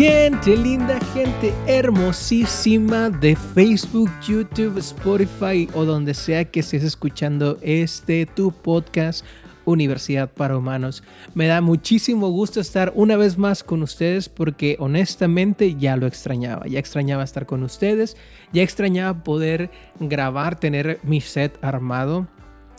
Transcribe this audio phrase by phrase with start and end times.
[0.00, 8.24] Gente linda, gente hermosísima de Facebook, YouTube, Spotify o donde sea que estés escuchando este
[8.24, 9.26] tu podcast
[9.66, 11.02] Universidad para Humanos.
[11.34, 16.66] Me da muchísimo gusto estar una vez más con ustedes porque honestamente ya lo extrañaba.
[16.66, 18.16] Ya extrañaba estar con ustedes,
[18.54, 22.26] ya extrañaba poder grabar, tener mi set armado.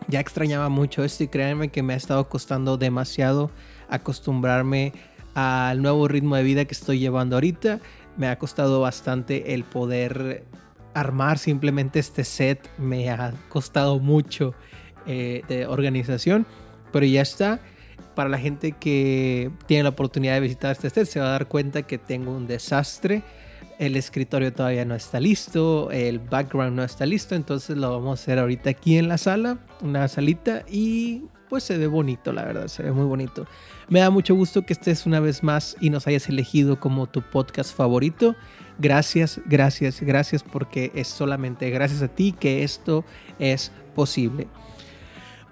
[0.07, 3.51] Ya extrañaba mucho esto y créanme que me ha estado costando demasiado
[3.91, 4.93] acostumbrarme
[5.33, 7.79] al nuevo ritmo de vida que estoy llevando ahorita.
[8.17, 10.45] Me ha costado bastante el poder
[10.93, 12.69] armar simplemente este set.
[12.77, 14.53] Me ha costado mucho
[15.07, 16.45] eh, de organización,
[16.91, 17.59] pero ya está.
[18.15, 21.47] Para la gente que tiene la oportunidad de visitar este set, se va a dar
[21.47, 23.23] cuenta que tengo un desastre.
[23.79, 28.21] El escritorio todavía no está listo, el background no está listo, entonces lo vamos a
[28.21, 32.67] hacer ahorita aquí en la sala, una salita y pues se ve bonito, la verdad,
[32.67, 33.45] se ve muy bonito.
[33.89, 37.21] Me da mucho gusto que estés una vez más y nos hayas elegido como tu
[37.21, 38.37] podcast favorito.
[38.79, 43.03] Gracias, gracias, gracias porque es solamente gracias a ti que esto
[43.37, 44.47] es posible.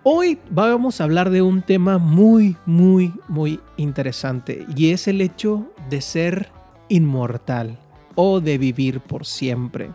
[0.03, 5.69] Hoy vamos a hablar de un tema muy, muy, muy interesante y es el hecho
[5.89, 6.49] de ser
[6.87, 7.77] inmortal
[8.15, 9.89] o de vivir por siempre.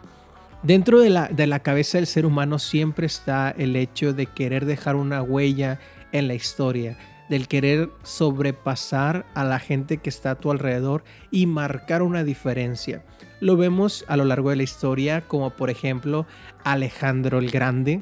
[0.64, 4.64] Dentro de la, de la cabeza del ser humano siempre está el hecho de querer
[4.64, 5.78] dejar una huella
[6.10, 6.96] en la historia,
[7.28, 13.04] del querer sobrepasar a la gente que está a tu alrededor y marcar una diferencia.
[13.40, 16.26] Lo vemos a lo largo de la historia, como por ejemplo
[16.64, 18.00] Alejandro el Grande,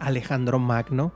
[0.00, 1.12] Alejandro Magno,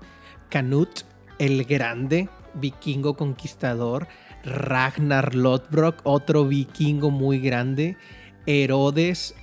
[0.51, 1.05] Canut
[1.39, 4.09] el Grande, vikingo conquistador,
[4.45, 7.97] Ragnar Lodbrok, otro vikingo muy grande,
[8.45, 9.35] Herodes,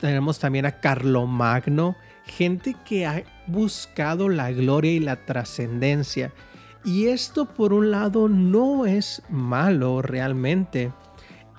[0.00, 6.32] tenemos también a Carlomagno, gente que ha buscado la gloria y la trascendencia.
[6.84, 10.92] Y esto por un lado no es malo realmente.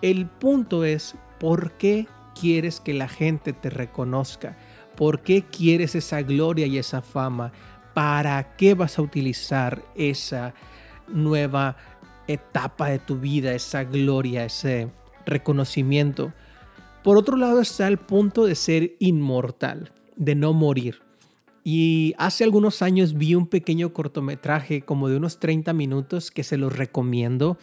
[0.01, 2.07] El punto es por qué
[2.39, 4.57] quieres que la gente te reconozca.
[4.95, 7.51] ¿Por qué quieres esa gloria y esa fama?
[7.93, 10.53] ¿Para qué vas a utilizar esa
[11.07, 11.75] nueva
[12.27, 14.89] etapa de tu vida, esa gloria, ese
[15.25, 16.33] reconocimiento?
[17.03, 21.01] Por otro lado está el punto de ser inmortal, de no morir.
[21.63, 26.57] Y hace algunos años vi un pequeño cortometraje como de unos 30 minutos que se
[26.57, 27.57] los recomiendo.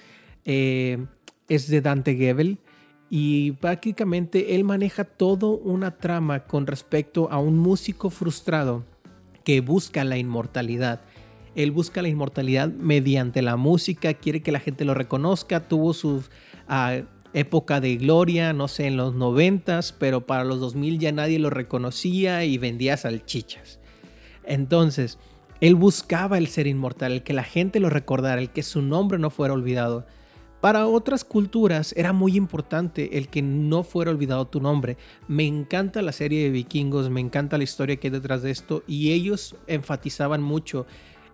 [0.44, 1.06] Eh,
[1.48, 2.58] es de Dante Gebel
[3.10, 8.84] y prácticamente él maneja toda una trama con respecto a un músico frustrado
[9.44, 11.00] que busca la inmortalidad.
[11.54, 16.22] Él busca la inmortalidad mediante la música, quiere que la gente lo reconozca, tuvo su
[16.68, 17.00] ah,
[17.38, 21.50] época de gloria, no sé, en los noventas, pero para los 2000 ya nadie lo
[21.50, 23.80] reconocía y vendía salchichas.
[24.44, 25.18] Entonces,
[25.60, 29.18] él buscaba el ser inmortal, el que la gente lo recordara, el que su nombre
[29.18, 30.06] no fuera olvidado.
[30.60, 34.96] Para otras culturas era muy importante el que no fuera olvidado tu nombre.
[35.28, 38.82] Me encanta la serie de vikingos, me encanta la historia que hay detrás de esto
[38.86, 40.86] y ellos enfatizaban mucho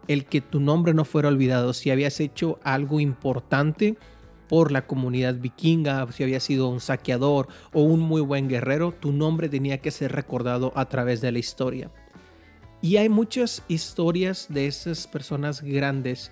[0.08, 1.72] el que tu nombre no fuera olvidado.
[1.72, 3.96] Si habías hecho algo importante
[4.48, 9.12] por la comunidad vikinga, si habías sido un saqueador o un muy buen guerrero, tu
[9.12, 11.90] nombre tenía que ser recordado a través de la historia.
[12.82, 16.30] Y hay muchas historias de esas personas grandes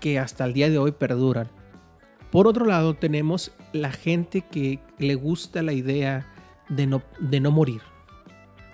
[0.00, 1.48] que hasta el día de hoy perduran.
[2.32, 6.26] Por otro lado, tenemos la gente que le gusta la idea
[6.68, 7.82] de no, de no morir.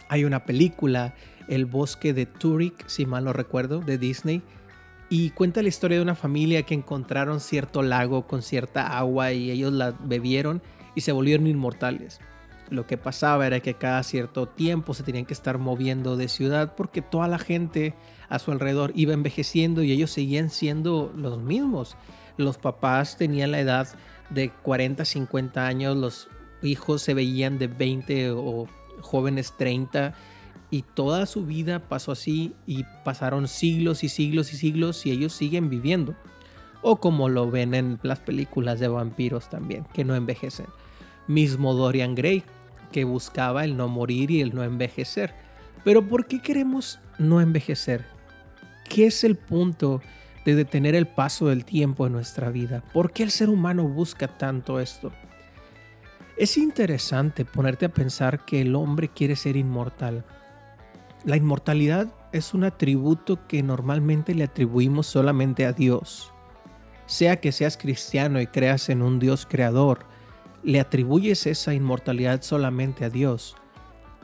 [0.08, 1.14] Hay una película,
[1.48, 4.42] El bosque de Turik, si mal no recuerdo, de Disney,
[5.12, 9.50] y cuenta la historia de una familia que encontraron cierto lago con cierta agua y
[9.50, 10.62] ellos la bebieron
[10.94, 12.18] y se volvieron inmortales
[12.70, 16.74] lo que pasaba era que cada cierto tiempo se tenían que estar moviendo de ciudad
[16.74, 17.94] porque toda la gente
[18.30, 21.96] a su alrededor iba envejeciendo y ellos seguían siendo los mismos.
[22.38, 23.88] Los papás tenían la edad
[24.30, 26.28] de 40, 50 años, los
[26.62, 28.66] hijos se veían de 20 o
[29.02, 30.14] jóvenes 30
[30.72, 35.34] y toda su vida pasó así y pasaron siglos y siglos y siglos y ellos
[35.34, 36.16] siguen viviendo.
[36.80, 40.66] O como lo ven en las películas de vampiros también, que no envejecen.
[41.28, 42.42] Mismo Dorian Gray,
[42.90, 45.34] que buscaba el no morir y el no envejecer.
[45.84, 48.06] Pero ¿por qué queremos no envejecer?
[48.88, 50.00] ¿Qué es el punto
[50.46, 52.82] de detener el paso del tiempo en nuestra vida?
[52.94, 55.12] ¿Por qué el ser humano busca tanto esto?
[56.38, 60.24] Es interesante ponerte a pensar que el hombre quiere ser inmortal.
[61.24, 66.32] La inmortalidad es un atributo que normalmente le atribuimos solamente a Dios.
[67.06, 70.06] Sea que seas cristiano y creas en un Dios creador,
[70.62, 73.56] le atribuyes esa inmortalidad solamente a Dios.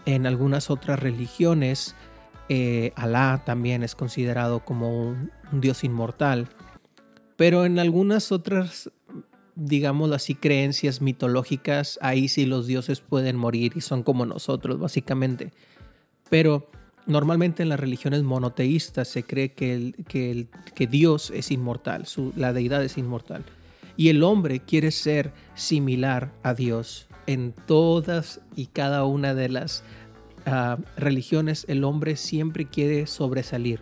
[0.06, 1.95] En algunas otras religiones,
[2.49, 6.49] eh, Alá también es considerado como un, Dios inmortal.
[7.37, 8.91] Pero en algunas otras
[9.61, 15.53] digamos así, creencias mitológicas, ahí sí los dioses pueden morir y son como nosotros, básicamente.
[16.31, 16.69] Pero
[17.08, 19.94] normalmente en las religiones monoteístas se cree que,
[20.75, 22.06] que, Dios es inmortal,
[22.37, 23.44] la deidad es inmortal.
[23.96, 27.08] Y el hombre quiere ser similar a Dios.
[27.26, 29.82] En todas y cada una de las
[30.46, 33.81] uh, religiones, el hombre siempre quiere sobresalir.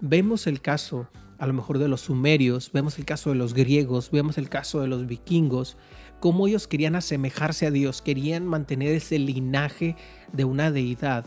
[0.00, 1.06] Vemos el caso
[1.38, 4.80] a lo mejor de los sumerios, vemos el caso de los griegos, vemos el caso
[4.80, 5.76] de los vikingos,
[6.20, 9.96] cómo ellos querían asemejarse a Dios, querían mantener ese linaje
[10.32, 11.26] de una deidad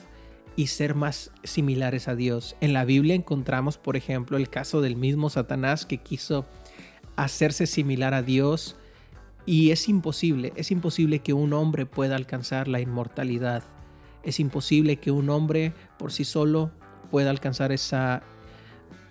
[0.55, 2.55] y ser más similares a Dios.
[2.61, 6.45] En la Biblia encontramos, por ejemplo, el caso del mismo Satanás que quiso
[7.15, 8.75] hacerse similar a Dios
[9.45, 13.63] y es imposible, es imposible que un hombre pueda alcanzar la inmortalidad.
[14.23, 16.71] Es imposible que un hombre por sí solo
[17.11, 18.23] pueda alcanzar esa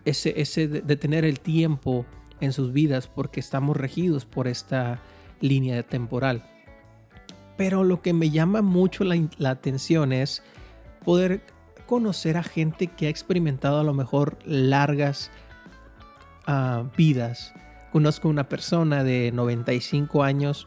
[0.04, 2.04] ese, ese de tener el tiempo
[2.40, 5.00] en sus vidas porque estamos regidos por esta
[5.40, 6.44] línea temporal.
[7.56, 10.42] Pero lo que me llama mucho la, la atención es
[11.04, 11.42] poder
[11.86, 15.30] conocer a gente que ha experimentado a lo mejor largas
[16.48, 17.52] uh, vidas.
[17.92, 20.66] Conozco una persona de 95 años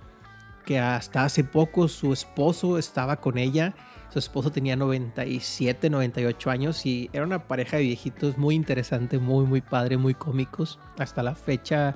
[0.66, 3.76] que hasta hace poco su esposo estaba con ella
[4.10, 9.46] su esposo tenía 97, 98 años y era una pareja de viejitos muy interesante, muy,
[9.46, 10.80] muy padre, muy cómicos.
[10.98, 11.96] Hasta la fecha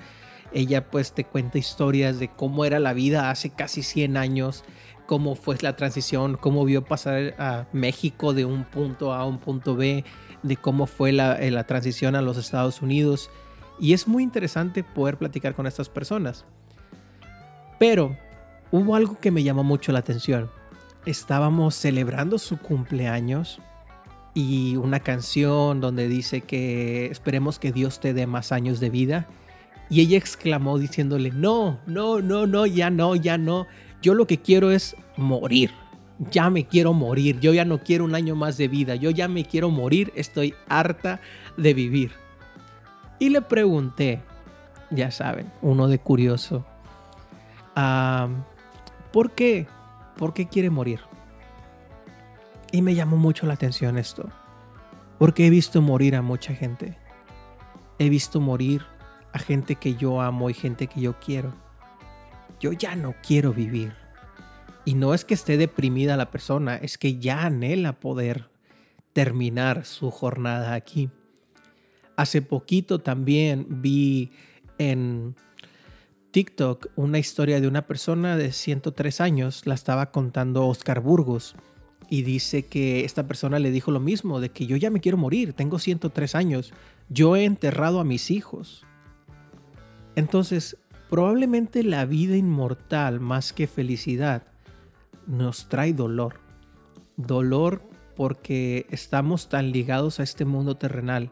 [0.53, 4.65] ella pues te cuenta historias de cómo era la vida hace casi 100 años,
[5.11, 9.39] cómo fue la transición, cómo vio pasar a México de un punto A a un
[9.39, 10.05] punto B,
[10.41, 13.29] de cómo fue la, eh, la transición a los Estados Unidos.
[13.77, 16.45] Y es muy interesante poder platicar con estas personas.
[17.77, 18.15] Pero
[18.71, 20.49] hubo algo que me llamó mucho la atención
[21.05, 23.59] estábamos celebrando su cumpleaños
[24.33, 29.27] y una canción donde dice que esperemos que Dios te dé más años de vida.
[29.89, 33.67] Y ella exclamó diciéndole, no, no, no, no, ya no, ya no.
[34.01, 35.71] Yo lo que quiero es morir.
[36.31, 37.39] Ya me quiero morir.
[37.39, 38.95] Yo ya no quiero un año más de vida.
[38.95, 40.11] Yo ya me quiero morir.
[40.15, 41.19] Estoy harta
[41.57, 42.11] de vivir.
[43.19, 44.21] Y le pregunté,
[44.89, 46.65] ya saben, uno de curioso,
[49.11, 49.67] ¿por qué?
[50.17, 50.99] ¿por qué quiere morir?
[52.71, 54.29] Y me llamó mucho la atención esto,
[55.17, 56.97] porque he visto morir a mucha gente.
[57.99, 58.83] He visto morir
[59.33, 61.53] a gente que yo amo y gente que yo quiero.
[62.61, 63.93] Yo ya no quiero vivir.
[64.85, 68.49] Y no es que esté deprimida la persona, es que ya anhela poder
[69.13, 71.09] terminar su jornada aquí.
[72.15, 74.31] Hace poquito también vi
[74.77, 75.35] en
[76.31, 81.55] TikTok una historia de una persona de 103 años, la estaba contando Oscar Burgos
[82.09, 85.17] y dice que esta persona le dijo lo mismo, de que yo ya me quiero
[85.17, 86.73] morir, tengo 103 años,
[87.09, 88.85] yo he enterrado a mis hijos.
[90.15, 90.77] Entonces,
[91.11, 94.43] probablemente la vida inmortal más que felicidad
[95.27, 96.39] nos trae dolor.
[97.17, 97.83] Dolor
[98.15, 101.29] porque estamos tan ligados a este mundo terrenal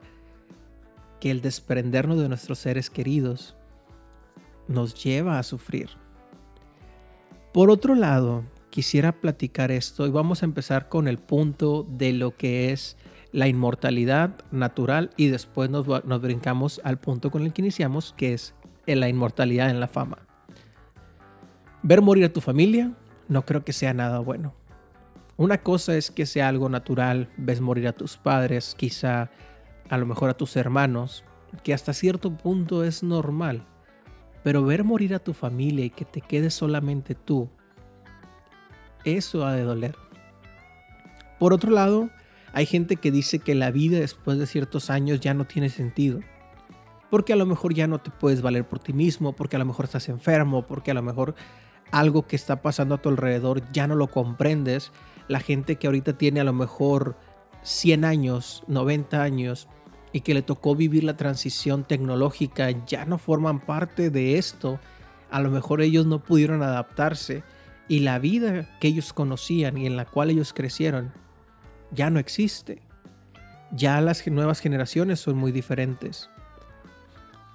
[1.22, 3.56] que el desprendernos de nuestros seres queridos
[4.68, 5.90] nos lleva a sufrir.
[7.54, 12.36] Por otro lado, quisiera platicar esto y vamos a empezar con el punto de lo
[12.36, 12.98] que es
[13.32, 15.88] la inmortalidad natural y después nos,
[16.22, 18.56] brincamos al punto con el que iniciamos, que es
[18.96, 20.20] la inmortalidad en la fama.
[21.82, 22.92] Ver morir a tu familia
[23.28, 24.54] no creo que sea nada bueno.
[25.38, 29.30] Una cosa es que sea algo natural, ves morir a tus padres, quizá
[29.90, 31.24] a lo mejor a tus hermanos,
[31.64, 33.66] que hasta cierto punto es normal.
[34.44, 37.50] Pero ver morir a tu familia y que te quedes solamente tú,
[39.06, 39.96] eso ha de doler.
[41.40, 42.10] Por otro lado,
[42.52, 46.20] hay gente que dice que la vida después de ciertos años ya no tiene sentido.
[47.10, 49.66] Porque a lo mejor ya no te puedes valer por ti mismo, porque a lo
[49.66, 51.36] mejor estás enfermo, porque a lo mejor
[51.92, 54.92] algo que está pasando a tu alrededor ya no lo comprendes.
[55.28, 57.18] La gente que ahorita tiene a lo mejor
[57.64, 59.68] 100 años, 90 años,
[60.12, 64.80] y que le tocó vivir la transición tecnológica ya no forman parte de esto.
[65.30, 67.44] A lo mejor ellos no pudieron adaptarse
[67.88, 71.12] y la vida que ellos conocían y en la cual ellos crecieron
[71.92, 72.82] ya no existe.
[73.72, 76.30] Ya las nuevas generaciones son muy diferentes.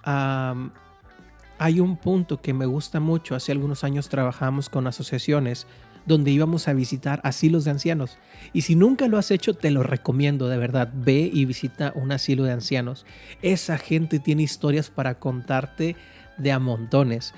[0.04, 3.34] Hay un punto que me gusta mucho.
[3.34, 5.66] Hace algunos años trabajamos con asociaciones
[6.06, 8.18] donde íbamos a visitar asilos de ancianos.
[8.52, 10.90] Y si nunca lo has hecho, te lo recomiendo de verdad.
[10.94, 13.06] Ve y visita un asilo de ancianos.
[13.42, 15.96] Esa gente tiene historias para contarte
[16.36, 17.32] de a montones.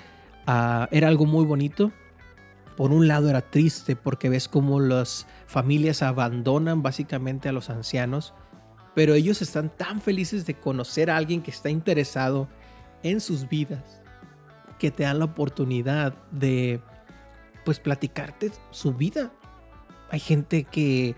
[0.45, 1.91] Ah, era algo muy bonito.
[2.75, 8.33] Por un lado era triste porque ves cómo las familias abandonan básicamente a los ancianos,
[8.97, 12.47] pero ellos están tan felices de conocer a alguien que está interesado
[13.03, 14.01] en sus vidas
[14.79, 16.81] que te dan la oportunidad de
[17.63, 19.31] pues platicarte su vida.
[20.09, 21.15] Hay gente que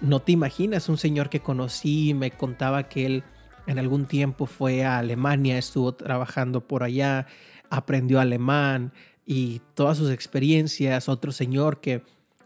[0.00, 3.24] no te imaginas, un señor que conocí me contaba que él
[3.66, 7.26] en algún tiempo fue a Alemania, estuvo trabajando por allá,
[7.68, 8.94] aprendió alemán
[9.26, 12.04] y todas sus experiencias, otro señor que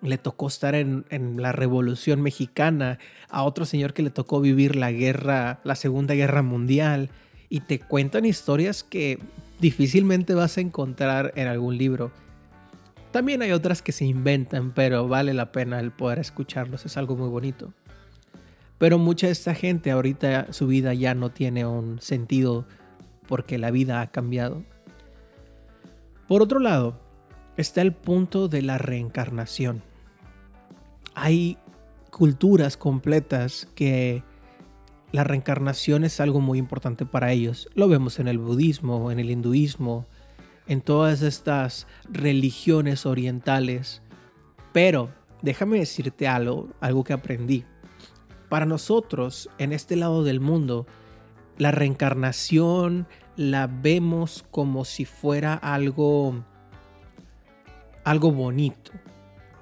[0.08, 1.04] le tocó estar en,
[1.36, 2.98] la Revolución Mexicana,
[3.28, 7.10] a otro señor que le tocó vivir la guerra, la Segunda Guerra Mundial,
[7.48, 9.18] y te cuentan historias que
[9.60, 12.10] difícilmente vas a encontrar en algún libro.
[13.10, 17.16] También hay otras que se inventan, pero vale la pena el poder escucharlos, es algo
[17.16, 17.72] muy bonito.
[18.78, 22.66] Pero mucha de esta gente ahorita su vida ya no tiene un sentido
[23.26, 24.62] porque la vida ha cambiado.
[26.28, 27.00] Por otro lado,
[27.56, 29.82] está el punto de la reencarnación.
[31.18, 31.56] Hay
[32.11, 34.23] culturas completas que
[35.12, 37.70] la reencarnación es algo muy importante para ellos.
[37.75, 40.04] Lo vemos en el budismo, en el hinduismo,
[40.66, 44.02] en todas estas religiones orientales.
[44.75, 45.08] Pero
[45.40, 47.64] déjame decirte algo, algo que aprendí.
[48.50, 50.87] Para nosotros, en este lado del mundo,
[51.56, 56.44] la reencarnación la vemos como si fuera algo
[58.04, 58.92] algo bonito.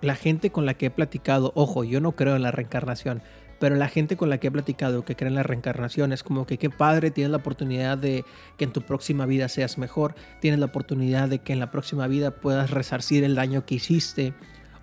[0.05, 3.23] La gente con la que he platicado, ojo, yo no creo en la reencarnación,
[3.59, 6.45] pero la gente con la que he platicado que cree en la reencarnación es como
[6.45, 8.23] que qué padre, tienes la oportunidad de
[8.59, 12.07] que en tu próxima vida seas mejor, tienes la oportunidad de que en la próxima
[12.07, 14.35] vida puedas resarcir el daño que hiciste,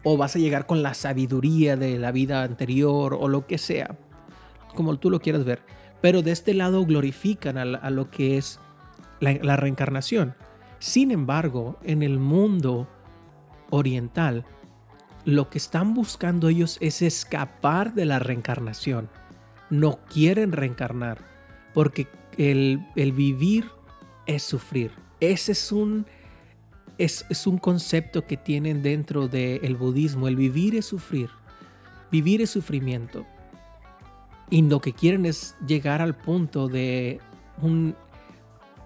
[0.03, 3.95] o vas a llegar con la sabiduría de la vida anterior, o lo que sea,
[4.73, 5.61] como tú lo quieras ver.
[6.01, 8.59] Pero de este lado glorifican a, lo que es
[9.19, 10.33] la reencarnación.
[10.79, 12.87] Sin embargo, en el mundo
[13.69, 14.45] oriental,
[15.25, 19.09] lo que están buscando ellos es escapar de la reencarnación.
[19.69, 21.19] No quieren reencarnar
[21.73, 23.65] porque el, vivir
[24.25, 24.91] es sufrir.
[25.19, 26.05] Ese es un,
[26.97, 30.27] es, un concepto que tienen dentro del budismo.
[30.27, 31.29] El vivir es sufrir.
[32.11, 33.25] Vivir es sufrimiento.
[34.49, 37.21] Y lo que quieren es llegar al punto de
[37.61, 37.95] un,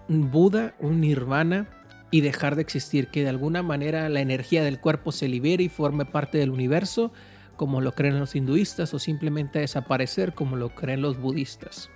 [0.08, 1.68] un Buda, un nirvana,
[2.10, 5.68] y dejar de existir, que de alguna manera la energía del cuerpo se libere y
[5.68, 7.12] forme parte del universo,
[7.56, 11.90] como lo creen los hinduistas, o simplemente desaparecer, como lo creen los budistas.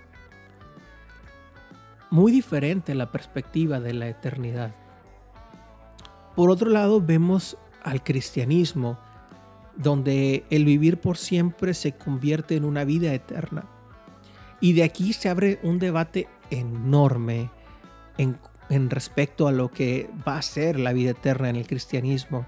[2.09, 4.75] Muy diferente la perspectiva de la eternidad.
[6.35, 8.99] Por otro lado, vemos al cristianismo,
[9.77, 13.65] donde el vivir por siempre se convierte en una vida eterna.
[14.59, 17.49] Y de aquí se abre un debate enorme
[18.17, 18.37] en
[18.71, 22.47] en respecto a lo que va a ser la vida eterna en el cristianismo,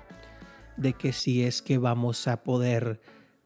[0.78, 3.02] de que si es que vamos a poder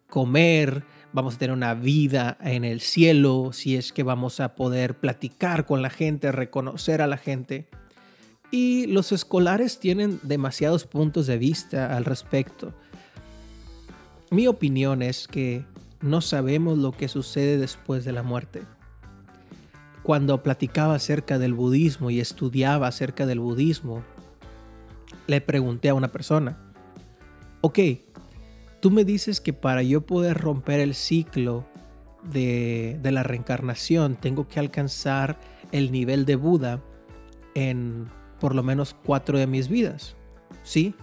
[0.08, 5.00] comer, vamos a tener una vida en el cielo, si es que vamos a poder
[5.00, 7.68] platicar con la gente, reconocer a la gente.
[8.52, 12.76] Y los escolares tienen demasiados puntos de vista al respecto.
[14.30, 15.66] Mi opinión es que
[16.00, 18.62] no sabemos lo que sucede después de la muerte
[20.08, 24.04] cuando platicaba acerca del budismo y estudiaba acerca del budismo,
[25.28, 26.58] le pregunté a una persona,
[27.60, 27.80] ok,
[28.80, 31.66] tú me dices que para yo poder romper el ciclo
[32.24, 35.38] de, la reencarnación tengo que alcanzar
[35.74, 36.82] el nivel de Buda
[37.54, 38.08] en
[38.40, 40.16] por lo menos cuatro de mis vidas.
[40.64, 40.96] ¿Sí?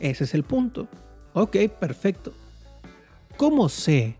[0.00, 0.88] Ese es el punto.
[1.34, 2.32] Ok, perfecto.
[3.36, 4.16] ¿Cómo sé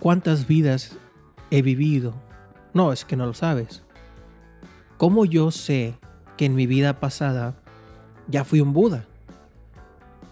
[0.00, 0.96] cuántas vidas
[1.52, 2.29] he vivido
[2.72, 3.82] no, es que no lo sabes.
[4.96, 5.94] ¿Cómo yo sé
[6.36, 7.54] que en mi vida pasada
[8.28, 9.06] ya fui un Buda?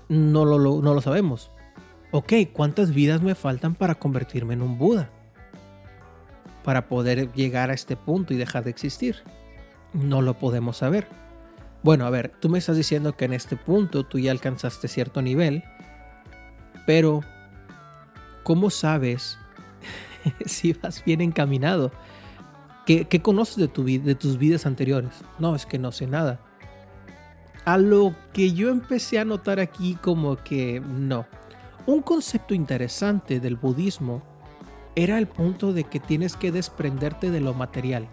[0.09, 1.51] No lo, no lo sabemos.
[2.11, 5.11] Ok, ¿cuántas vidas me faltan para convertirme en un Buda?
[6.65, 9.17] Para poder llegar a este punto y dejar de existir.
[9.93, 11.07] No lo podemos saber.
[11.83, 15.23] Bueno, a ver, tú me estás diciendo que en este punto tú ya alcanzaste cierto
[15.23, 15.65] nivel,
[16.87, 17.21] pero
[18.43, 19.39] ¿cómo sabes
[20.47, 21.93] si vas bien encaminado?
[22.89, 25.11] ¿Qué, conoces de, tu, de tus vidas anteriores?
[25.39, 26.41] No, es que no sé nada.
[27.67, 31.27] A lo que yo empecé a notar aquí como que no.
[31.85, 34.23] Un concepto interesante del budismo
[34.95, 38.09] era el punto de que tienes que desprenderte de lo material.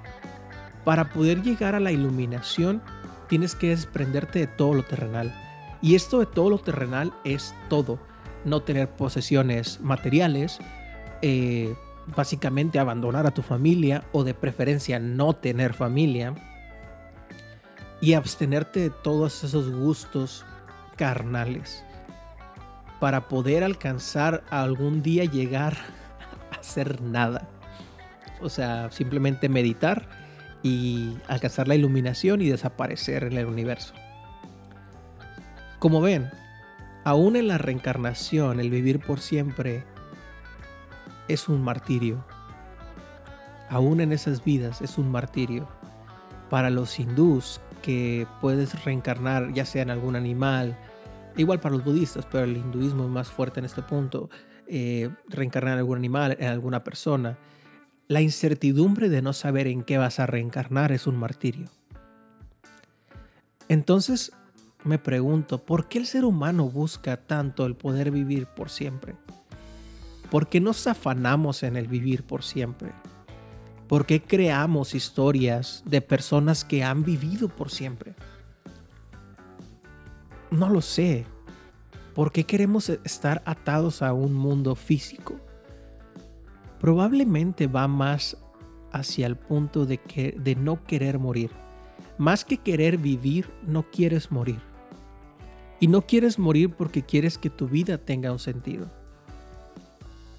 [0.84, 2.82] Para poder llegar a la iluminación,
[3.30, 5.34] tienes que desprenderte de todo lo terrenal.
[5.82, 7.98] Y esto de todo lo terrenal es todo.
[8.44, 10.60] No tener posesiones materiales,
[11.22, 11.76] eh,
[12.16, 16.36] básicamente abandonar a tu familia o de preferencia no tener familia
[18.02, 20.46] y abstenerte de todos esos gustos
[20.96, 21.84] carnales
[23.00, 25.78] para poder alcanzar algún día llegar
[26.52, 27.48] a hacer nada.
[28.42, 30.08] O sea, simplemente meditar
[30.62, 33.94] y alcanzar la iluminación y desaparecer en el universo.
[35.80, 36.30] Como ven,
[37.04, 39.84] aún en la reencarnación, el vivir por siempre
[41.28, 42.24] es un martirio.
[43.70, 45.68] Aún en esas vidas es un martirio.
[46.50, 50.76] Para los hindús, que puedes reencarnar ya sea en algún animal,
[51.38, 54.30] igual para los budistas, pero el hinduismo es más fuerte en este punto,
[54.68, 57.38] eh, reencarnar en algún animal, en alguna persona.
[58.08, 61.70] La incertidumbre de no saber en qué vas a reencarnar es un martirio.
[63.68, 64.32] Entonces
[64.84, 69.16] me pregunto, ¿por qué el ser humano busca tanto el poder vivir por siempre?
[70.30, 72.92] ¿Por qué nos afanamos en el vivir por siempre?
[73.88, 78.16] ¿Por qué creamos historias de personas que han vivido por siempre?
[80.52, 81.26] No lo sé.
[82.14, 85.40] ¿Por qué queremos estar atados a un mundo físico?
[86.86, 88.38] probablemente va más
[88.92, 91.50] hacia el punto de, que, de no querer morir.
[92.20, 94.60] Más que querer vivir, no quieres morir.
[95.80, 98.92] Y no quieres morir porque quieres que tu vida tenga un sentido.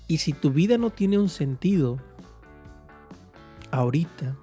[0.08, 1.98] Y si tu vida no tiene un sentido,
[3.72, 4.36] ahorita,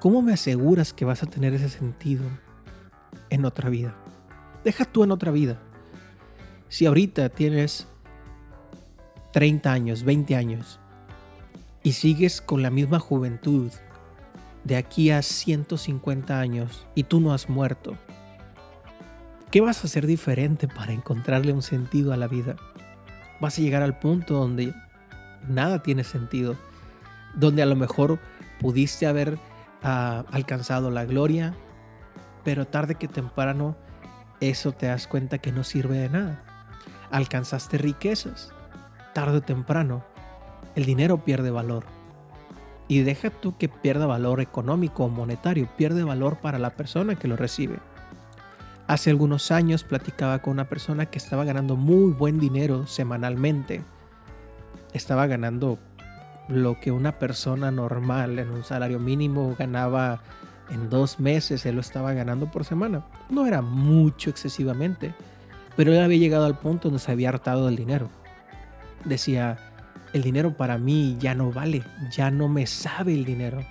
[0.00, 2.24] ¿cómo me aseguras que vas a tener ese sentido
[3.28, 3.94] en otra vida?
[4.64, 5.60] Deja tú en otra vida.
[6.68, 7.86] Si ahorita tienes
[9.32, 10.80] 30 años, 20 años,
[11.82, 13.70] y sigues con la misma juventud
[14.64, 17.96] de aquí a 150 años y tú no has muerto,
[19.50, 22.56] ¿qué vas a hacer diferente para encontrarle un sentido a la vida?
[23.40, 24.74] Vas a llegar al punto donde
[25.48, 26.56] nada tiene sentido,
[27.34, 28.18] donde a lo mejor
[28.60, 29.38] pudiste haber
[29.82, 31.54] ah, alcanzado la gloria,
[32.44, 33.76] pero tarde que temprano
[34.40, 36.42] eso te das cuenta que no sirve de nada.
[37.10, 38.52] Alcanzaste riquezas,
[39.14, 40.04] tarde o temprano,
[40.74, 41.84] el dinero pierde valor.
[42.88, 47.28] Y deja tú que pierda valor económico o monetario, pierde valor para la persona que
[47.28, 47.78] lo recibe.
[48.90, 53.84] Hace algunos años platicaba con una persona que estaba ganando muy buen dinero semanalmente.
[54.92, 55.78] Estaba ganando
[56.48, 60.24] lo que una persona normal en un salario mínimo ganaba
[60.70, 63.06] en dos meses, él lo estaba ganando por semana.
[63.28, 65.14] No era mucho excesivamente,
[65.76, 68.10] pero él había llegado al punto donde se había hartado del dinero
[69.04, 69.56] decía,
[70.12, 73.64] el dinero para mí ya no vale, ya no me sabe el dinero.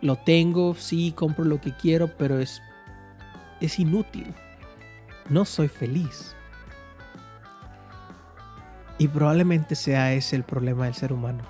[0.00, 2.62] Lo tengo, sí, compro lo que quiero, pero es,
[3.60, 4.34] es inútil.
[5.32, 6.36] No soy feliz.
[8.98, 11.42] Y probablemente sea ese el problema del ser humano.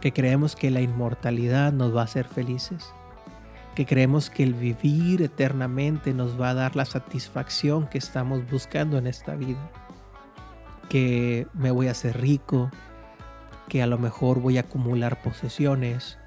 [0.00, 2.94] Que creemos que la inmortalidad nos va a hacer felices.
[3.74, 8.96] Que creemos que el vivir eternamente nos va a dar la satisfacción que estamos buscando
[8.96, 9.70] en esta vida
[10.88, 12.70] que me voy a hacer rico,
[13.68, 16.18] que a lo mejor voy a acumular posesiones.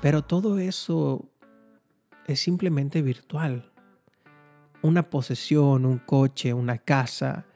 [0.00, 1.28] Pero todo eso
[2.28, 3.73] es simplemente virtual.
[4.84, 7.46] Una posesión, un coche, una casa,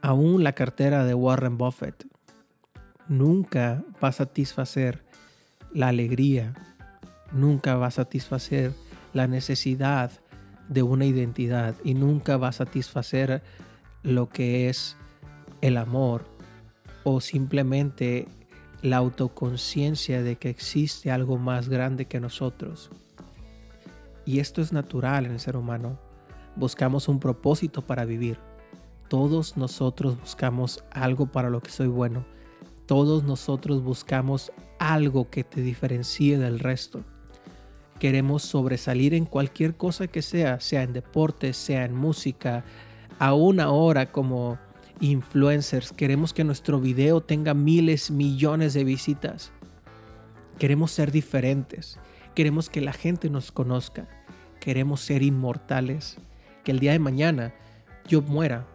[0.00, 2.04] aún la cartera de Warren Buffett,
[3.06, 5.04] nunca va a satisfacer
[5.72, 6.52] la alegría,
[7.30, 8.72] nunca va a satisfacer
[9.12, 10.10] la necesidad
[10.68, 13.40] de una identidad y nunca va a satisfacer
[14.02, 14.96] lo que es
[15.60, 16.24] el amor
[17.04, 18.26] o simplemente
[18.82, 22.90] la autoconciencia de que existe algo más grande que nosotros.
[24.24, 26.01] Y esto es natural en el ser humano.
[26.56, 28.38] Buscamos un propósito para vivir.
[29.08, 32.24] Todos nosotros buscamos algo para lo que soy bueno.
[32.86, 37.04] Todos nosotros buscamos algo que te diferencie del resto.
[37.98, 42.64] Queremos sobresalir en cualquier cosa que sea, sea en deporte, sea en música,
[43.18, 44.58] aún ahora como
[45.00, 49.52] influencers queremos que nuestro video tenga miles, millones de visitas.
[50.58, 51.98] Queremos ser diferentes.
[52.34, 54.08] Queremos que la gente nos conozca.
[54.60, 56.18] Queremos ser inmortales.
[56.64, 57.52] Que el día de mañana
[58.06, 58.66] yo muera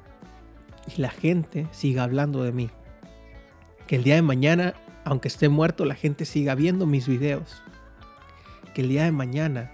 [0.95, 2.69] y la gente siga hablando de mí.
[3.87, 4.73] Que el día de mañana,
[5.05, 7.61] aunque esté muerto, la gente siga viendo mis videos.
[8.73, 9.71] Que el día de mañana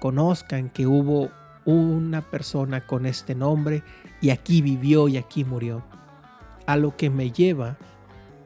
[0.00, 1.30] conozcan que hubo
[1.64, 3.82] una persona con este nombre
[4.20, 5.82] y aquí vivió y aquí murió.
[6.66, 7.76] A lo que me lleva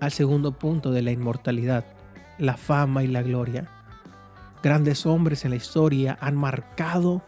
[0.00, 1.84] al segundo punto de la inmortalidad,
[2.38, 3.68] la fama y la gloria.
[4.62, 7.22] Grandes hombres en la historia han marcado,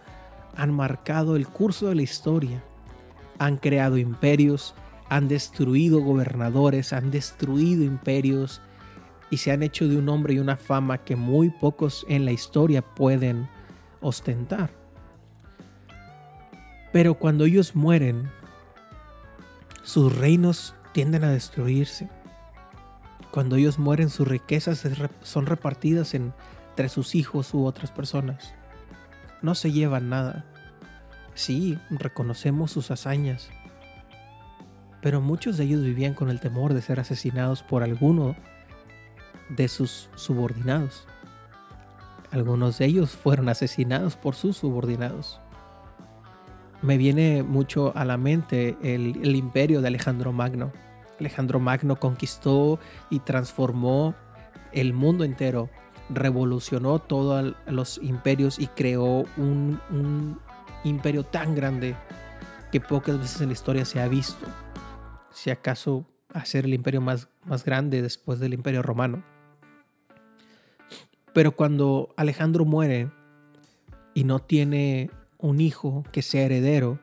[0.60, 2.62] han marcado el curso de la historia.
[3.38, 4.74] Han creado imperios,
[5.08, 8.60] han destruido gobernadores, han destruido imperios
[9.30, 12.32] y se han hecho de un hombre y una fama que muy pocos en la
[12.32, 13.48] historia pueden
[14.02, 14.70] ostentar.
[16.92, 18.28] Pero cuando ellos mueren,
[19.82, 22.10] sus reinos tienden a destruirse.
[23.30, 24.86] Cuando ellos mueren, sus riquezas
[25.22, 28.52] son repartidas entre sus hijos u otras personas.
[29.40, 30.44] No se llevan nada.
[31.40, 33.48] Sí, reconocemos sus hazañas,
[35.00, 38.36] pero muchos de ellos vivían con el temor de ser asesinados por alguno
[39.48, 41.08] de sus subordinados.
[42.30, 45.40] Algunos de ellos fueron asesinados por sus subordinados.
[46.82, 50.72] Me viene mucho a la mente el, imperio de Alejandro Magno.
[51.18, 54.14] Alejandro Magno conquistó y transformó
[54.72, 55.70] el mundo entero,
[56.10, 60.38] revolucionó todos los imperios y creó un, un
[60.84, 61.94] imperio tan grande
[62.72, 64.46] que pocas veces en la historia se ha visto
[65.32, 69.22] si acaso hacer el imperio más, más grande después del imperio romano.
[71.32, 73.10] Pero cuando Alejandro muere
[74.14, 76.98] y no tiene un hijo que sea heredero,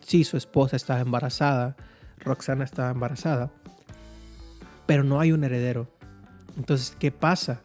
[0.00, 1.76] sí, su esposa estaba embarazada,
[2.18, 3.50] Roxana estaba embarazada,
[4.86, 5.88] pero no hay un heredero.
[6.56, 7.62] Entonces, ¿qué pasa?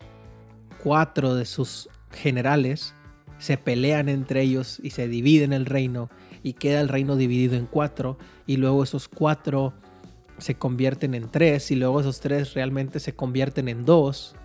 [0.84, 2.94] Cuatro de sus generales
[3.38, 6.10] se pelean entre ellos y se dividen el reino
[6.44, 9.74] y queda el reino dividido en cuatro y luego esos cuatro
[10.38, 14.36] se convierten en tres y luego esos tres realmente se convierten en dos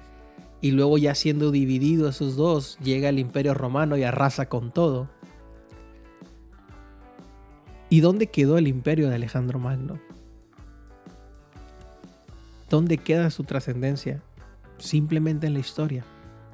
[0.61, 5.09] y luego ya siendo dividido esos dos llega el imperio romano y arrasa con todo.
[7.89, 9.99] ¿Y dónde quedó el imperio de Alejandro Magno?
[12.69, 14.23] ¿Dónde queda su trascendencia?
[14.79, 16.05] Simplemente en la historia.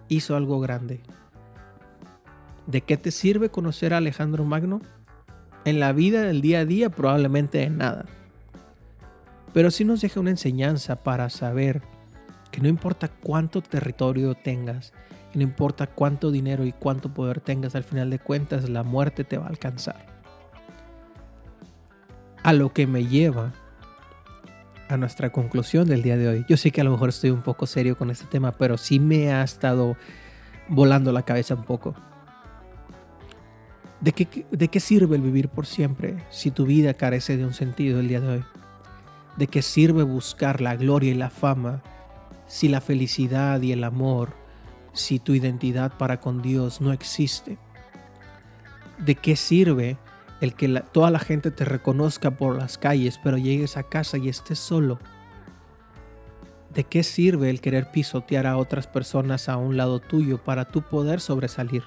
[0.08, 1.00] Hizo algo grande.
[2.66, 4.80] ¿De qué te sirve conocer a Alejandro Magno?
[5.64, 8.06] En la vida del día a día probablemente de nada
[9.56, 11.80] pero sí nos deja una enseñanza para saber
[12.50, 14.92] que no importa cuánto territorio tengas,
[15.32, 19.38] no importa cuánto dinero y cuánto poder tengas, al final de cuentas la muerte te
[19.38, 19.96] va a alcanzar.
[22.42, 23.54] A lo que me lleva
[24.90, 26.44] a nuestra conclusión del día de hoy.
[26.50, 29.00] Yo sé que a lo mejor estoy un poco serio con este tema, pero sí
[29.00, 29.96] me ha estado
[30.68, 31.94] volando la cabeza un poco.
[34.00, 37.54] ¿De qué, ¿De qué sirve el vivir por siempre si tu vida carece de un
[37.54, 38.44] sentido el día de hoy?
[39.36, 41.82] ¿De qué sirve buscar la gloria y la fama
[42.46, 44.34] si la felicidad y el amor,
[44.92, 47.58] si tu identidad para con Dios no existe?
[48.98, 49.96] ¿De qué sirve
[50.42, 54.28] el que toda la gente te reconozca por las calles, pero llegues a casa y
[54.28, 54.98] estés solo?
[56.74, 60.82] ¿De qué sirve el querer pisotear a otras personas a un lado tuyo para tú
[60.82, 61.82] poder sobresalir?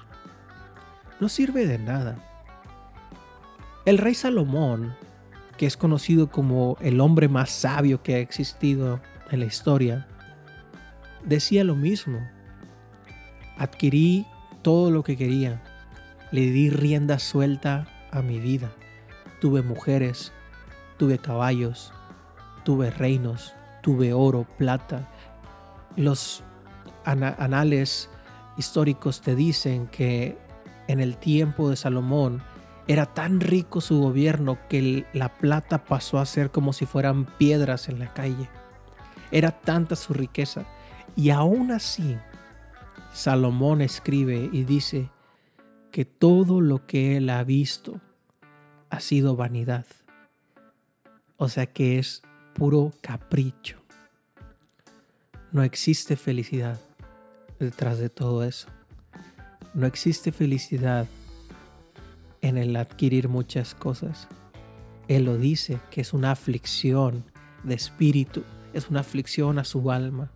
[1.20, 2.18] No sirve de nada.
[3.84, 4.94] El rey Salomón
[5.60, 8.98] que es conocido como el hombre más sabio que ha existido
[9.30, 10.06] en la historia,
[11.22, 12.18] decía lo mismo.
[13.58, 14.26] Adquirí
[14.62, 15.62] todo lo que quería.
[16.32, 18.72] Le di rienda suelta a mi vida.
[19.42, 20.32] Tuve mujeres,
[20.96, 21.92] tuve caballos,
[22.64, 25.10] tuve reinos, tuve oro, plata.
[25.94, 26.42] Los
[27.04, 28.08] anales
[28.56, 30.38] históricos te dicen que
[30.90, 32.42] en el tiempo de Salomón
[32.86, 37.88] era tan rico su gobierno que la plata pasó a ser como si fueran piedras
[37.88, 38.48] en la calle.
[39.30, 40.64] Era tanta su riqueza.
[41.14, 42.16] Y aún así,
[43.12, 45.08] Salomón escribe y dice
[45.92, 48.00] que todo lo que él ha visto
[48.88, 49.86] ha sido vanidad.
[51.36, 52.22] O sea que es
[52.54, 53.78] puro capricho.
[55.52, 56.80] No existe felicidad
[57.60, 58.68] detrás de todo eso.
[59.72, 61.06] No existe felicidad
[62.40, 64.26] en el adquirir muchas cosas.
[65.06, 67.24] Él lo dice, que es una aflicción
[67.62, 70.32] de espíritu, es una aflicción a su alma.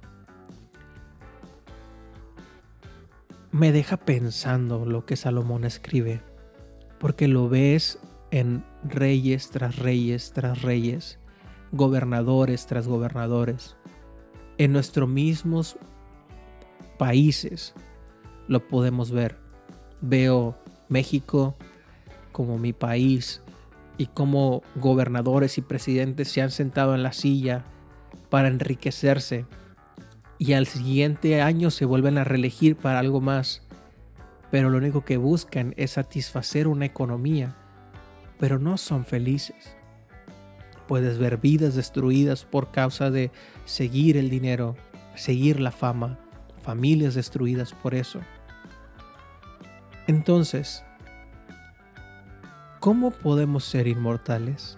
[3.50, 6.20] Me deja pensando lo que Salomón escribe,
[6.98, 7.98] porque lo ves
[8.30, 11.18] en reyes tras reyes tras reyes,
[11.72, 13.76] gobernadores tras gobernadores,
[14.58, 15.76] en nuestros mismos
[16.98, 17.74] países
[18.48, 19.36] lo podemos ver.
[20.00, 20.56] Veo
[20.88, 21.56] México,
[22.32, 23.42] como mi país
[23.96, 27.64] y como gobernadores y presidentes se han sentado en la silla
[28.28, 29.46] para enriquecerse
[30.38, 33.62] y al siguiente año se vuelven a reelegir para algo más,
[34.50, 37.56] pero lo único que buscan es satisfacer una economía,
[38.38, 39.76] pero no son felices.
[40.86, 43.30] Puedes ver vidas destruidas por causa de
[43.64, 44.76] seguir el dinero,
[45.14, 46.18] seguir la fama,
[46.62, 48.20] familias destruidas por eso.
[50.06, 50.84] Entonces,
[52.84, 54.76] ¿Cómo podemos ser inmortales?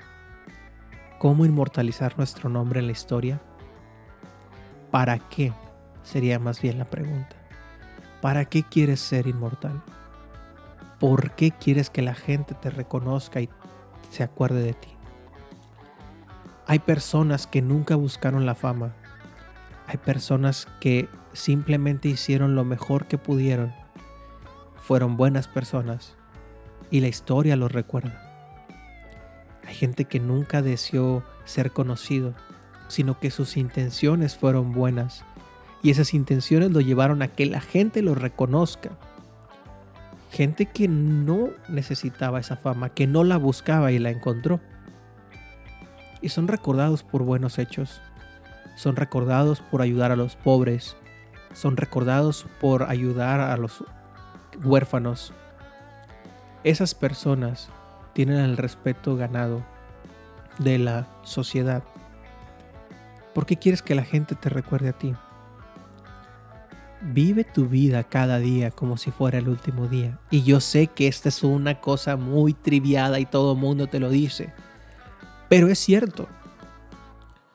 [1.19, 3.41] ¿Cómo inmortalizar nuestro nombre en la historia?
[4.93, 5.53] ¿Para qué?
[6.05, 7.35] Sería más bien la pregunta.
[8.23, 9.83] ¿Para qué quieres ser inmortal?
[11.01, 13.49] ¿Por qué quieres que la gente te reconozca y
[14.13, 14.91] se acuerde de ti?
[16.69, 18.95] Hay personas que nunca buscaron la fama.
[19.89, 23.75] Hay personas que simplemente hicieron lo mejor que pudieron.
[24.87, 26.15] Fueron buenas personas
[26.93, 28.23] y la historia los recuerda.
[29.67, 32.35] Hay gente que nunca deseó ser conocido,
[32.87, 35.25] sino que sus intenciones fueron buenas
[35.83, 38.91] y esas intenciones lo llevaron a que la gente lo reconozca.
[40.31, 44.61] Gente que no necesitaba esa fama, que no la buscaba y la encontró.
[46.23, 48.01] Y son recordados por buenos hechos.
[48.77, 50.97] Son recordados por ayudar a los pobres.
[51.55, 53.83] Son recordados por ayudar a los
[54.65, 55.33] huérfanos.
[56.65, 57.69] Esas personas
[58.13, 59.65] tienen el respeto ganado
[60.59, 61.85] de la sociedad.
[63.35, 65.15] ¿Por qué quieres que la gente te recuerde a ti?
[67.03, 70.19] Vive tu vida cada día como si fuera el último día.
[70.31, 74.01] Y yo sé que esta es una cosa muy triviada y todo el mundo te
[74.01, 74.53] lo dice.
[75.49, 76.29] Pero es cierto.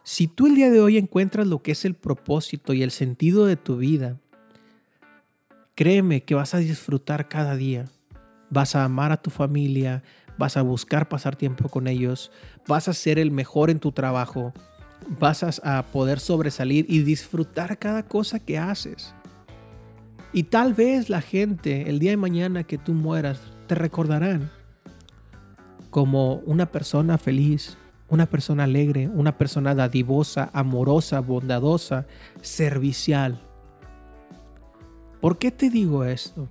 [0.04, 3.46] Si tú el día de hoy encuentras lo que es el propósito y el sentido
[3.46, 4.18] de tu vida,
[5.82, 7.88] créeme que vas a disfrutar cada día.
[8.52, 10.04] Vas a amar a tu familia,
[10.38, 12.32] vas a buscar pasar tiempo con ellos,
[12.68, 14.54] vas a ser el mejor en tu trabajo,
[15.20, 19.16] vas a poder sobresalir y disfrutar cada cosa que haces.
[20.34, 24.52] Y tal vez la gente, el día de mañana que tú mueras, te recordarán
[25.90, 27.76] como una persona feliz,
[28.08, 32.06] una persona alegre, una persona dadivosa, amorosa, bondadosa,
[32.42, 33.42] servicial.
[35.22, 36.50] ¿Por qué te digo esto?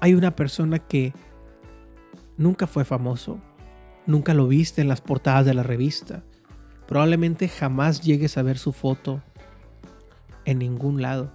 [0.00, 1.12] Hay una persona que
[2.36, 3.38] nunca fue famoso,
[4.06, 6.22] nunca lo viste en las portadas de la revista,
[6.88, 9.22] probablemente jamás llegues a ver su foto
[10.46, 11.30] en ningún lado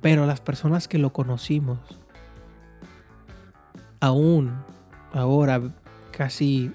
[0.00, 1.78] pero las personas que lo conocimos,
[4.00, 4.52] aún
[5.12, 5.60] ahora,
[6.12, 6.72] casi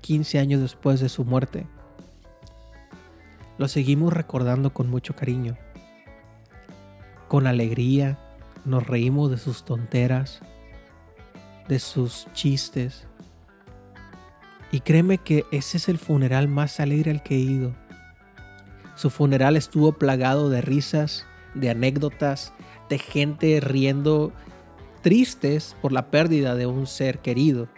[0.00, 1.66] 15 años después de su muerte,
[3.58, 5.56] lo seguimos recordando con mucho cariño.
[7.32, 8.18] Con alegría
[8.66, 10.42] nos reímos de sus tonteras,
[11.66, 13.06] de sus chistes.
[14.70, 17.74] Y créeme que ese es el funeral más alegre al que he ido.
[18.96, 22.52] Su funeral estuvo plagado de risas, de anécdotas,
[22.90, 24.30] de gente riendo
[25.00, 27.68] tristes por la pérdida de un ser querido.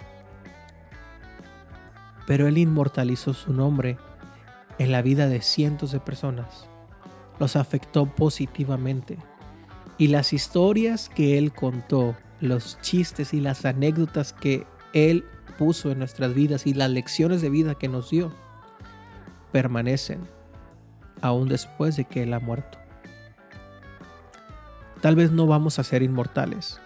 [2.27, 3.99] Pero él inmortalizó su nombre
[4.81, 6.69] en la vida de cientos de personas.
[7.39, 9.17] Los afectó positivamente.
[9.97, 15.25] Y las historias que él contó, los chistes y las anécdotas que él
[15.59, 18.33] puso en nuestras vidas y las lecciones de vida que nos dio,
[19.53, 20.21] permanecen
[21.21, 22.79] aún después de que él ha muerto.
[25.01, 26.81] Tal vez no vamos a ser inmortales.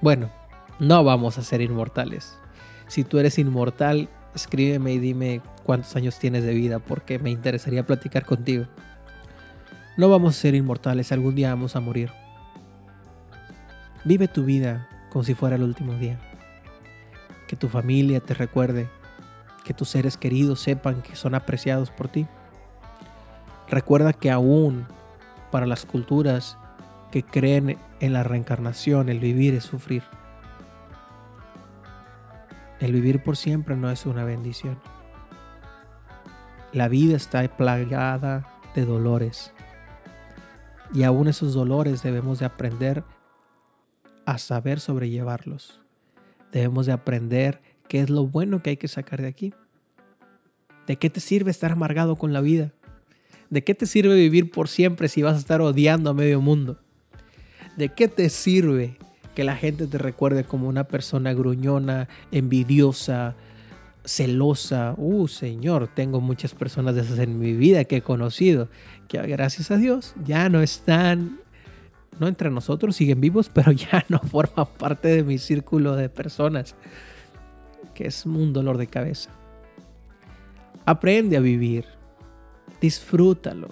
[0.00, 0.30] Bueno,
[0.78, 2.38] no vamos a ser inmortales.
[2.86, 7.86] Si tú eres inmortal, escríbeme y dime cuántos años tienes de vida porque me interesaría
[7.86, 8.66] platicar contigo.
[9.96, 12.10] No vamos a ser inmortales, algún día vamos a morir.
[14.04, 16.18] Vive tu vida como si fuera el último día.
[17.46, 18.88] Que tu familia te recuerde,
[19.64, 22.26] que tus seres queridos sepan que son apreciados por ti.
[23.68, 24.86] Recuerda que aún
[25.52, 26.58] para las culturas
[27.12, 30.02] que creen en la reencarnación, el vivir es sufrir.
[32.80, 34.80] El vivir por siempre no es una bendición.
[36.72, 39.52] La vida está plagada de dolores.
[40.92, 43.04] Y aún esos dolores debemos de aprender
[44.26, 45.80] a saber sobrellevarlos.
[46.52, 49.54] Debemos de aprender qué es lo bueno que hay que sacar de aquí.
[50.86, 52.72] ¿De qué te sirve estar amargado con la vida?
[53.50, 56.80] ¿De qué te sirve vivir por siempre si vas a estar odiando a medio mundo?
[57.76, 58.96] ¿De qué te sirve
[59.34, 63.36] que la gente te recuerde como una persona gruñona, envidiosa,
[64.04, 64.94] celosa?
[64.96, 68.68] Uh, Señor, tengo muchas personas de esas en mi vida que he conocido,
[69.08, 71.38] que gracias a Dios ya no están,
[72.18, 76.74] no entre nosotros, siguen vivos, pero ya no forman parte de mi círculo de personas,
[77.94, 79.30] que es un dolor de cabeza.
[80.84, 81.84] Aprende a vivir,
[82.80, 83.68] disfrútalo.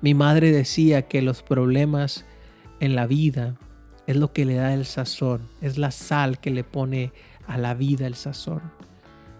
[0.00, 2.24] Mi madre decía que los problemas
[2.80, 3.56] en la vida
[4.06, 7.12] es lo que le da el sazón, es la sal que le pone
[7.46, 8.62] a la vida el sazón.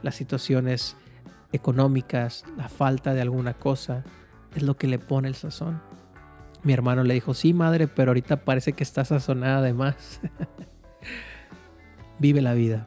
[0.02, 0.96] Las situaciones
[1.52, 4.04] económicas, la falta de alguna cosa,
[4.54, 5.80] es lo que le pone el sazón.
[6.62, 10.20] Mi hermano le dijo, sí, madre, pero ahorita parece que está sazonada de más.
[12.18, 12.86] Vive la vida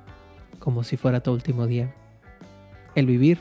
[0.64, 1.94] como si fuera tu último día.
[2.96, 3.40] El vivir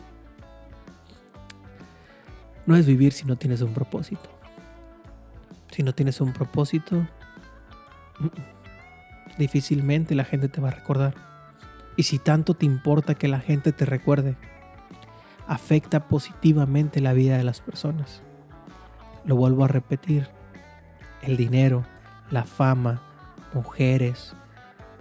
[2.66, 4.28] no es vivir si no tienes un propósito.
[5.70, 7.06] Si no tienes un propósito,
[9.38, 11.14] difícilmente la gente te va a recordar.
[11.96, 14.36] Y si tanto te importa que la gente te recuerde,
[15.46, 18.22] afecta positivamente la vida de las personas.
[19.24, 20.28] Lo vuelvo a repetir,
[21.22, 21.84] el dinero,
[22.30, 23.00] la fama,
[23.54, 24.34] mujeres,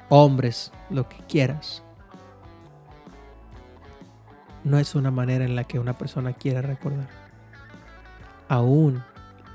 [0.09, 1.83] hombres, lo que quieras,
[4.63, 7.09] no es una manera en la que una persona quiere recordar.
[8.47, 9.03] Aún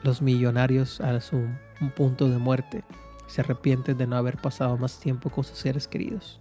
[0.02, 1.46] los millonarios a su
[1.94, 2.84] punto de muerte
[3.26, 6.40] se arrepienten de no haber pasado más tiempo con sus seres queridos.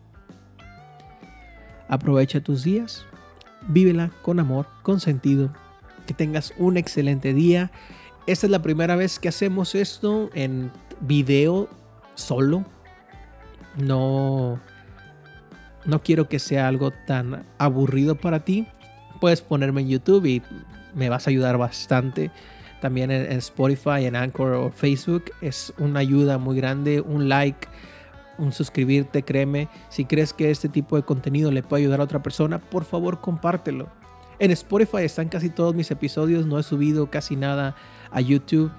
[1.88, 3.06] Aprovecha tus días,
[3.68, 5.52] vívela con amor, con sentido,
[6.08, 7.72] que tengas un excelente día.
[8.28, 11.70] Esta es la primera vez que hacemos esto en video
[12.16, 12.66] solo.
[13.78, 14.60] No
[15.86, 18.68] no quiero que sea algo tan aburrido para ti.
[19.22, 20.42] Puedes ponerme en YouTube y
[20.96, 22.32] me vas a ayudar bastante.
[22.82, 25.26] También en, Spotify, en Anchor o Facebook.
[25.42, 27.02] Es una ayuda muy grande.
[27.02, 27.68] Un like,
[28.38, 29.70] un suscribirte, créeme.
[29.90, 33.22] Si crees que este tipo de contenido le puede ayudar a otra persona, por favor
[33.22, 33.88] compártelo.
[34.40, 36.48] En Spotify están casi todos mis episodios.
[36.48, 37.76] No he subido casi nada
[38.16, 38.72] a YouTube.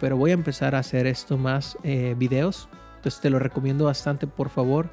[0.00, 2.68] Pero voy a empezar a hacer esto más eh, videos.
[2.96, 4.90] Entonces te lo recomiendo bastante, por favor.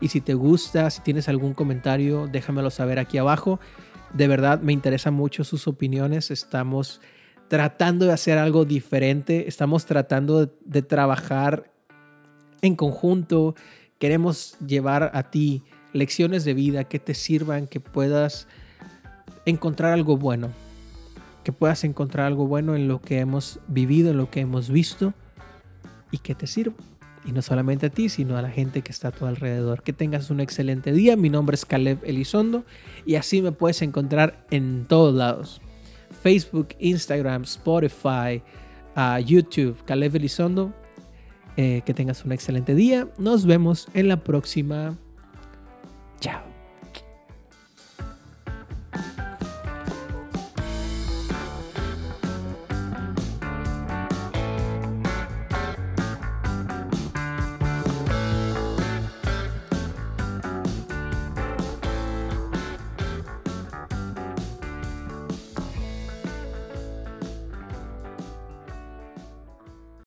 [0.00, 3.60] Y si te gusta, si tienes algún comentario, déjamelo saber aquí abajo.
[4.12, 6.30] De verdad me interesan mucho sus opiniones.
[6.30, 7.00] Estamos
[7.48, 9.48] tratando de hacer algo diferente.
[9.48, 11.72] Estamos tratando de, trabajar
[12.62, 13.54] en conjunto.
[13.98, 18.46] Queremos llevar a ti lecciones de vida que te sirvan, que puedas
[19.44, 20.50] encontrar algo bueno.
[21.44, 25.14] Que puedas encontrar algo bueno en lo que hemos vivido, en lo que hemos visto
[26.10, 26.74] y que te sirva.
[27.24, 29.82] Y no solamente a ti, sino a la gente que está a tu alrededor.
[29.82, 31.16] Que tengas un excelente día.
[31.16, 32.64] Mi nombre es Caleb Elizondo
[33.06, 35.60] y así me puedes encontrar en todos lados.
[36.22, 38.42] Facebook, Instagram, Spotify,
[38.96, 40.72] uh, YouTube, Caleb Elizondo.
[41.56, 43.08] Eh, que tengas un excelente día.
[43.18, 44.96] Nos vemos en la próxima.
[46.18, 46.51] Chao.